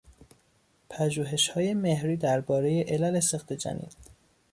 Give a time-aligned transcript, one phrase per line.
[0.89, 3.89] پژوهشهای مهری دربارهی علل سقط جنین